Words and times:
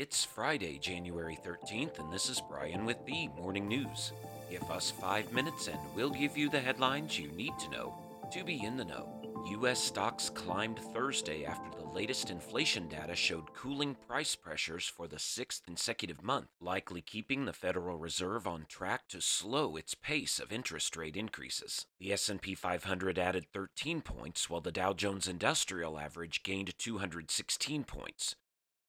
It's 0.00 0.24
Friday, 0.24 0.78
January 0.78 1.36
13th, 1.44 1.98
and 1.98 2.10
this 2.10 2.30
is 2.30 2.40
Brian 2.48 2.86
with 2.86 3.04
the 3.04 3.28
Morning 3.36 3.68
News. 3.68 4.12
Give 4.50 4.62
us 4.70 4.90
five 4.90 5.30
minutes 5.30 5.68
and 5.68 5.78
we'll 5.94 6.08
give 6.08 6.38
you 6.38 6.48
the 6.48 6.58
headlines 6.58 7.18
you 7.18 7.30
need 7.32 7.52
to 7.58 7.70
know 7.70 7.94
to 8.32 8.42
be 8.42 8.64
in 8.64 8.78
the 8.78 8.84
know. 8.86 9.20
U.S. 9.50 9.78
stocks 9.78 10.30
climbed 10.30 10.78
Thursday 10.78 11.44
after 11.44 11.68
the 11.76 11.86
latest 11.86 12.30
inflation 12.30 12.88
data 12.88 13.14
showed 13.14 13.52
cooling 13.52 13.94
price 14.08 14.34
pressures 14.34 14.86
for 14.86 15.06
the 15.06 15.18
sixth 15.18 15.66
consecutive 15.66 16.22
month, 16.22 16.48
likely 16.62 17.02
keeping 17.02 17.44
the 17.44 17.52
Federal 17.52 17.98
Reserve 17.98 18.46
on 18.46 18.64
track 18.70 19.06
to 19.08 19.20
slow 19.20 19.76
its 19.76 19.94
pace 19.94 20.40
of 20.40 20.50
interest 20.50 20.96
rate 20.96 21.16
increases. 21.16 21.84
The 21.98 22.14
S&P 22.14 22.54
500 22.54 23.18
added 23.18 23.44
13 23.52 24.00
points, 24.00 24.48
while 24.48 24.62
the 24.62 24.72
Dow 24.72 24.94
Jones 24.94 25.28
Industrial 25.28 25.98
Average 25.98 26.42
gained 26.42 26.72
216 26.78 27.84
points. 27.84 28.36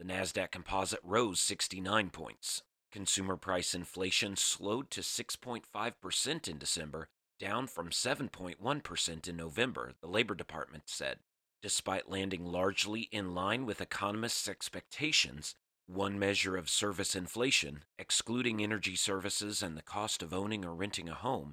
The 0.00 0.06
Nasdaq 0.06 0.50
Composite 0.50 1.00
rose 1.02 1.40
69 1.40 2.08
points. 2.08 2.62
Consumer 2.90 3.36
price 3.36 3.74
inflation 3.74 4.34
slowed 4.34 4.90
to 4.92 5.02
6.5% 5.02 6.48
in 6.48 6.56
December, 6.56 7.10
down 7.38 7.66
from 7.66 7.90
7.1% 7.90 9.28
in 9.28 9.36
November, 9.36 9.92
the 10.00 10.08
Labor 10.08 10.34
Department 10.34 10.84
said. 10.86 11.18
Despite 11.60 12.08
landing 12.08 12.46
largely 12.46 13.10
in 13.12 13.34
line 13.34 13.66
with 13.66 13.82
economists' 13.82 14.48
expectations, 14.48 15.54
one 15.86 16.18
measure 16.18 16.56
of 16.56 16.70
service 16.70 17.14
inflation, 17.14 17.84
excluding 17.98 18.62
energy 18.62 18.96
services 18.96 19.62
and 19.62 19.76
the 19.76 19.82
cost 19.82 20.22
of 20.22 20.32
owning 20.32 20.64
or 20.64 20.74
renting 20.74 21.10
a 21.10 21.14
home, 21.14 21.52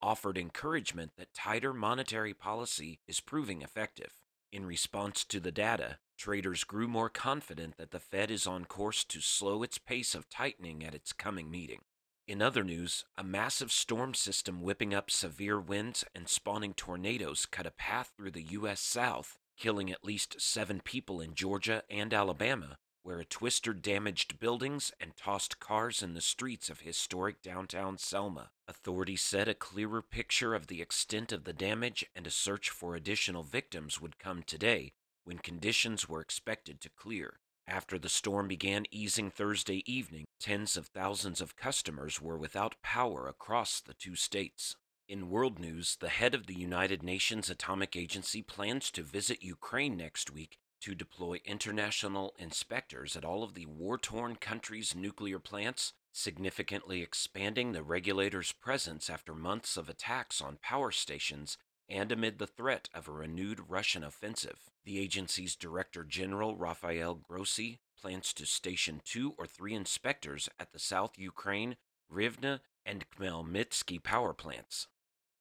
offered 0.00 0.38
encouragement 0.38 1.10
that 1.18 1.34
tighter 1.34 1.74
monetary 1.74 2.32
policy 2.32 3.00
is 3.08 3.18
proving 3.18 3.60
effective. 3.60 4.12
In 4.52 4.64
response 4.66 5.24
to 5.24 5.40
the 5.40 5.50
data, 5.50 5.98
traders 6.18 6.64
grew 6.64 6.88
more 6.88 7.08
confident 7.08 7.76
that 7.78 7.92
the 7.92 8.00
Fed 8.00 8.30
is 8.30 8.46
on 8.46 8.64
course 8.64 9.04
to 9.04 9.20
slow 9.20 9.62
its 9.62 9.78
pace 9.78 10.14
of 10.14 10.28
tightening 10.28 10.84
at 10.84 10.94
its 10.94 11.12
coming 11.12 11.50
meeting. 11.50 11.80
In 12.26 12.42
other 12.42 12.62
news, 12.62 13.06
a 13.16 13.24
massive 13.24 13.72
storm 13.72 14.12
system 14.12 14.60
whipping 14.60 14.92
up 14.92 15.10
severe 15.10 15.58
winds 15.58 16.04
and 16.14 16.28
spawning 16.28 16.74
tornadoes 16.74 17.46
cut 17.46 17.66
a 17.66 17.70
path 17.70 18.12
through 18.16 18.32
the 18.32 18.42
U.S. 18.50 18.80
South, 18.80 19.38
killing 19.56 19.90
at 19.90 20.04
least 20.04 20.38
seven 20.38 20.80
people 20.84 21.22
in 21.22 21.34
Georgia 21.34 21.84
and 21.88 22.12
Alabama, 22.12 22.76
where 23.02 23.20
a 23.20 23.24
twister 23.24 23.72
damaged 23.72 24.38
buildings 24.38 24.92
and 25.00 25.16
tossed 25.16 25.58
cars 25.58 26.02
in 26.02 26.12
the 26.12 26.20
streets 26.20 26.68
of 26.68 26.80
historic 26.80 27.40
downtown 27.40 27.96
Selma. 27.96 28.50
Authorities 28.66 29.22
said 29.22 29.48
a 29.48 29.54
clearer 29.54 30.02
picture 30.02 30.54
of 30.54 30.66
the 30.66 30.82
extent 30.82 31.32
of 31.32 31.44
the 31.44 31.54
damage 31.54 32.04
and 32.14 32.26
a 32.26 32.30
search 32.30 32.68
for 32.68 32.94
additional 32.94 33.44
victims 33.44 33.98
would 34.02 34.18
come 34.18 34.42
today, 34.42 34.92
when 35.28 35.36
conditions 35.36 36.08
were 36.08 36.22
expected 36.22 36.80
to 36.80 36.88
clear. 36.88 37.38
After 37.66 37.98
the 37.98 38.08
storm 38.08 38.48
began 38.48 38.86
easing 38.90 39.30
Thursday 39.30 39.82
evening, 39.84 40.24
tens 40.40 40.74
of 40.74 40.86
thousands 40.86 41.42
of 41.42 41.54
customers 41.54 42.18
were 42.18 42.38
without 42.38 42.80
power 42.82 43.28
across 43.28 43.78
the 43.78 43.92
two 43.92 44.16
states. 44.16 44.76
In 45.06 45.28
world 45.28 45.58
news, 45.58 45.98
the 46.00 46.08
head 46.08 46.34
of 46.34 46.46
the 46.46 46.54
United 46.54 47.02
Nations 47.02 47.50
Atomic 47.50 47.94
Agency 47.94 48.40
plans 48.40 48.90
to 48.92 49.02
visit 49.02 49.42
Ukraine 49.42 49.98
next 49.98 50.30
week 50.30 50.56
to 50.80 50.94
deploy 50.94 51.42
international 51.44 52.34
inspectors 52.38 53.14
at 53.14 53.24
all 53.24 53.42
of 53.42 53.52
the 53.52 53.66
war 53.66 53.98
torn 53.98 54.34
country's 54.36 54.96
nuclear 54.96 55.38
plants, 55.38 55.92
significantly 56.10 57.02
expanding 57.02 57.72
the 57.72 57.82
regulator's 57.82 58.52
presence 58.52 59.10
after 59.10 59.34
months 59.34 59.76
of 59.76 59.90
attacks 59.90 60.40
on 60.40 60.56
power 60.62 60.90
stations 60.90 61.58
and 61.88 62.12
amid 62.12 62.38
the 62.38 62.46
threat 62.46 62.88
of 62.92 63.08
a 63.08 63.12
renewed 63.12 63.60
Russian 63.68 64.04
offensive. 64.04 64.70
The 64.84 64.98
agency's 64.98 65.56
Director 65.56 66.04
General 66.04 66.56
Rafael 66.56 67.14
Grossi 67.14 67.80
plans 68.00 68.32
to 68.34 68.46
station 68.46 69.00
two 69.04 69.34
or 69.38 69.46
three 69.46 69.74
inspectors 69.74 70.48
at 70.60 70.72
the 70.72 70.78
South 70.78 71.18
Ukraine, 71.18 71.76
Rivne, 72.12 72.60
and 72.84 73.04
Khmelnytskyi 73.10 74.02
power 74.02 74.32
plants. 74.32 74.86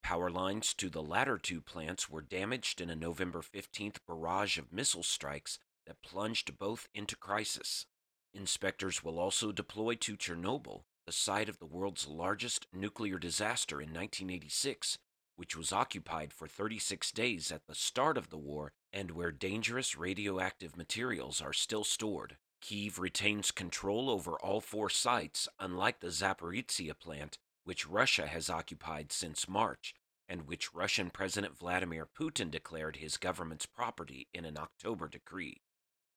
Power 0.03 0.29
lines 0.29 0.73
to 0.75 0.89
the 0.89 1.03
latter 1.03 1.37
two 1.37 1.61
plants 1.61 2.09
were 2.09 2.21
damaged 2.21 2.79
in 2.79 2.89
a 2.89 2.95
November 2.95 3.41
15th 3.41 3.97
barrage 4.07 4.57
of 4.57 4.71
missile 4.71 5.03
strikes 5.03 5.59
that 5.85 6.01
plunged 6.01 6.57
both 6.57 6.87
into 6.93 7.15
crisis. 7.15 7.85
Inspectors 8.33 9.03
will 9.03 9.19
also 9.19 9.51
deploy 9.51 9.95
to 9.95 10.15
Chernobyl, 10.15 10.83
the 11.05 11.11
site 11.11 11.49
of 11.49 11.59
the 11.59 11.65
world's 11.65 12.07
largest 12.07 12.67
nuclear 12.73 13.17
disaster 13.17 13.81
in 13.81 13.89
1986, 13.89 14.97
which 15.37 15.55
was 15.55 15.71
occupied 15.71 16.33
for 16.33 16.47
36 16.47 17.11
days 17.11 17.51
at 17.51 17.65
the 17.67 17.75
start 17.75 18.17
of 18.17 18.29
the 18.29 18.37
war 18.37 18.73
and 18.91 19.11
where 19.11 19.31
dangerous 19.31 19.95
radioactive 19.95 20.75
materials 20.75 21.39
are 21.41 21.53
still 21.53 21.83
stored. 21.83 22.35
Kiev 22.59 22.99
retains 22.99 23.51
control 23.51 24.09
over 24.09 24.33
all 24.39 24.59
four 24.59 24.89
sites, 24.89 25.47
unlike 25.59 25.99
the 25.99 26.07
Zaporizhia 26.07 26.97
plant, 26.97 27.37
which 27.63 27.87
Russia 27.87 28.27
has 28.27 28.49
occupied 28.49 29.11
since 29.11 29.47
March, 29.47 29.93
and 30.27 30.47
which 30.47 30.73
Russian 30.73 31.11
President 31.11 31.57
Vladimir 31.57 32.07
Putin 32.07 32.49
declared 32.49 32.97
his 32.97 33.17
government's 33.17 33.65
property 33.65 34.27
in 34.33 34.43
an 34.43 34.57
October 34.57 35.07
decree. 35.07 35.61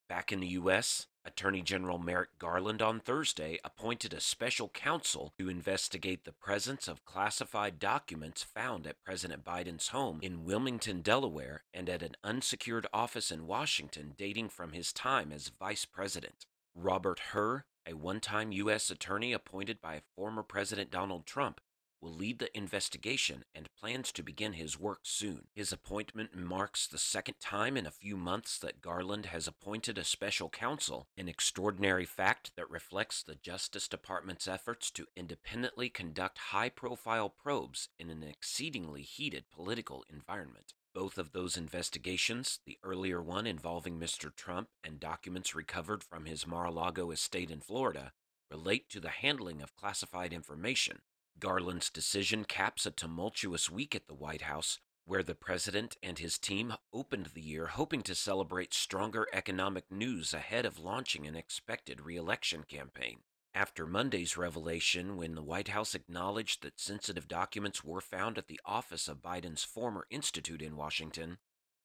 Back 0.09 0.33
in 0.33 0.41
the 0.41 0.49
U.S., 0.49 1.07
Attorney 1.25 1.63
General 1.63 1.99
Merrick 1.99 2.39
Garland 2.39 2.81
on 2.81 3.01
Thursday 3.01 3.59
appointed 3.65 4.15
a 4.15 4.21
special 4.21 4.69
counsel 4.69 5.33
to 5.39 5.49
investigate 5.49 6.25
the 6.25 6.33
presence 6.33 6.89
of 6.89 7.05
classified 7.05 7.79
documents 7.79 8.43
found 8.43 8.87
at 8.87 9.03
President 9.05 9.45
Biden's 9.45 9.89
home 9.89 10.21
in 10.23 10.45
Wilmington, 10.45 11.03
Delaware, 11.03 11.65
and 11.75 11.89
at 11.89 12.03
an 12.03 12.17
unsecured 12.25 12.87
office 12.93 13.31
in 13.31 13.47
Washington 13.47 14.15
dating 14.17 14.49
from 14.49 14.73
his 14.73 14.93
time 14.93 15.33
as 15.33 15.49
vice 15.49 15.85
president. 15.85 16.47
Robert 16.75 17.21
Hur, 17.33 17.65
a 17.87 17.95
one 17.95 18.21
time 18.21 18.53
U.S. 18.53 18.91
attorney 18.91 19.33
appointed 19.33 19.81
by 19.81 20.03
former 20.17 20.43
President 20.43 20.91
Donald 20.91 21.27
Trump, 21.27 21.61
will 22.01 22.13
lead 22.13 22.39
the 22.39 22.57
investigation 22.57 23.45
and 23.55 23.69
plans 23.79 24.13
to 24.13 24.23
begin 24.23 24.55
his 24.55 24.79
work 24.79 25.01
soon. 25.03 25.47
His 25.55 25.73
appointment 25.73 26.35
marks 26.35 26.87
the 26.87 26.99
second 26.99 27.35
time 27.41 27.77
in 27.77 27.87
a 27.87 27.91
few 27.91 28.17
months 28.17 28.59
that 28.59 28.81
Garland 28.81 29.27
has 29.27 29.47
appointed 29.47 29.99
a 29.99 30.05
special 30.05 30.49
counsel, 30.49 31.09
an 31.17 31.29
extraordinary 31.29 32.05
fact 32.05 32.53
that 32.57 32.71
reflects 32.71 33.23
the 33.23 33.35
Justice 33.35 33.89
Department's 33.89 34.49
efforts 34.49 34.91
to 34.93 35.07
independently 35.17 35.89
conduct 35.89 36.39
high 36.39 36.69
profile 36.69 37.29
probes 37.29 37.89
in 37.99 38.11
an 38.11 38.23
exceedingly 38.23 39.03
heated 39.03 39.45
political 39.51 40.05
environment. 40.11 40.75
Both 40.93 41.19
of 41.19 41.33
those 41.33 41.57
investigations, 41.57 42.59
the 42.67 42.79
earlier 42.83 43.23
one 43.23 43.47
involving 43.47 44.01
Mr. 44.01 44.35
Trump 44.35 44.69
and 44.83 44.99
documents 44.99 45.55
recovered 45.55 46.03
from 46.03 46.25
his 46.25 46.47
Mar 46.47 46.65
a 46.65 46.71
Lago 46.71 47.11
estate 47.13 47.51
in 47.51 47.61
Florida, 47.61 48.13
relate 48.51 48.89
to 48.91 48.99
the 48.99 49.11
handling 49.11 49.63
of 49.63 49.77
classified 49.77 50.33
information 50.33 51.01
Garland's 51.41 51.89
decision 51.89 52.45
caps 52.45 52.85
a 52.85 52.91
tumultuous 52.91 53.71
week 53.71 53.95
at 53.95 54.07
the 54.07 54.15
White 54.15 54.43
House, 54.43 54.79
where 55.07 55.23
the 55.23 55.35
president 55.35 55.97
and 56.03 56.19
his 56.19 56.39
team 56.39 56.75
opened 56.93 57.31
the 57.35 57.41
year 57.41 57.67
hoping 57.67 58.03
to 58.03 58.15
celebrate 58.15 58.75
stronger 58.75 59.27
economic 59.33 59.91
news 59.91 60.35
ahead 60.35 60.67
of 60.67 60.79
launching 60.79 61.27
an 61.27 61.35
expected 61.35 62.03
reelection 62.03 62.63
campaign. 62.65 63.21
After 63.55 63.87
Monday's 63.87 64.37
revelation, 64.37 65.17
when 65.17 65.35
the 65.35 65.43
White 65.43 65.69
House 65.69 65.95
acknowledged 65.95 66.63
that 66.63 66.79
sensitive 66.79 67.27
documents 67.27 67.83
were 67.83 68.01
found 68.01 68.39
at 68.39 68.47
the 68.47 68.61
office 68.65 69.09
of 69.09 69.23
Biden's 69.23 69.65
former 69.65 70.07
institute 70.11 70.63
in 70.63 70.77
Washington, 70.77 71.39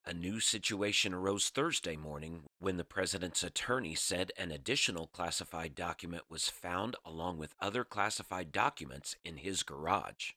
a 0.08 0.14
new 0.14 0.40
situation 0.40 1.14
arose 1.14 1.50
Thursday 1.50 1.96
morning 1.96 2.44
when 2.60 2.78
the 2.78 2.84
president's 2.84 3.42
attorney 3.42 3.96
said 3.96 4.32
an 4.38 4.52
additional 4.52 5.08
classified 5.08 5.74
document 5.74 6.24
was 6.30 6.48
found 6.48 6.96
along 7.04 7.40
with 7.40 7.56
other 7.60 7.84
classified 7.84 8.52
documents 8.52 9.16
in 9.26 9.38
his 9.38 9.64
garage. 9.64 10.32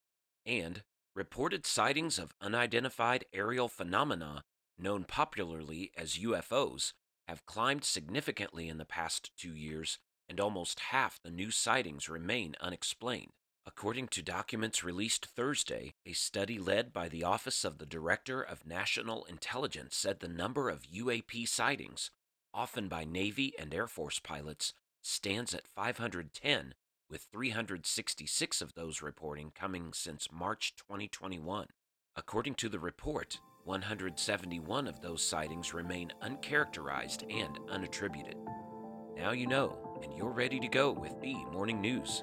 And 0.47 0.83
reported 1.15 1.67
sightings 1.67 2.19
of 2.19 2.35
unidentified 2.41 3.27
aerial 3.35 3.69
phenomena, 3.69 4.45
known 4.79 5.05
popularly 5.05 5.91
as 5.97 6.19
UFOs, 6.19 6.95
have 7.27 7.45
climbed 7.45 7.85
significantly 7.85 8.69
in 8.69 8.79
the 8.79 8.87
past 8.87 9.31
two 9.37 9.55
years, 9.55 9.99
and 10.31 10.41
almost 10.41 10.81
half 10.81 11.21
the 11.23 11.31
new 11.31 11.51
sightings 11.51 12.09
remain 12.09 12.55
unexplained. 12.61 13.33
According 13.69 14.09
to 14.09 14.23
documents 14.23 14.83
released 14.83 15.27
Thursday, 15.27 15.93
a 16.07 16.15
study 16.15 16.59
led 16.59 16.91
by 16.91 17.07
the 17.07 17.23
Office 17.23 17.67
of 17.67 17.77
the 17.77 17.85
Director 17.85 18.41
of 18.41 18.67
National 18.67 19.27
Intelligence 19.27 19.95
said 19.95 20.21
the 20.21 20.27
number 20.27 20.71
of 20.71 20.91
UAP 20.91 21.47
sightings, 21.47 22.11
often 22.55 22.89
by 22.89 23.05
Navy 23.05 23.53
and 23.59 23.75
Air 23.75 23.87
Force 23.87 24.21
pilots, 24.21 24.73
stands 25.03 25.53
at 25.53 25.69
510, 25.69 26.73
with 27.11 27.29
366 27.31 28.63
of 28.63 28.73
those 28.73 29.03
reporting 29.03 29.53
coming 29.55 29.93
since 29.93 30.33
March 30.33 30.75
2021. 30.75 31.67
According 32.17 32.55
to 32.55 32.71
the 32.71 32.81
report, 32.81 33.39
171 33.65 34.89
of 34.89 35.03
those 35.03 35.23
sightings 35.23 35.75
remain 35.75 36.11
uncharacterized 36.23 37.23
and 37.31 37.59
unattributed. 37.71 38.37
Now 39.15 39.33
you 39.33 39.47
know, 39.47 40.01
and 40.03 40.17
you're 40.17 40.31
ready 40.31 40.59
to 40.59 40.69
go 40.69 40.91
with 40.91 41.21
the 41.21 41.35
morning 41.53 41.83
news. 41.83 42.23